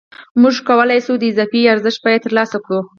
[0.41, 2.79] موږ کولای شو د اضافي ارزښت بیه ترلاسه کړو